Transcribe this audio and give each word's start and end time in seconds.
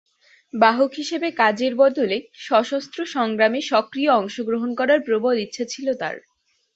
বাহক 0.53 0.91
হিসেবে 0.93 1.27
কাজের 1.37 1.73
বদলে 1.75 2.17
সশস্ত্র 2.41 2.99
সংগ্রামে 3.15 3.59
সক্রিয় 3.71 4.11
অংশগ্রহণ 4.13 4.69
করার 4.79 4.99
প্রবল 5.07 5.35
ইচ্ছা 5.37 5.63
ছিল 5.65 5.87
তার। 5.93 6.15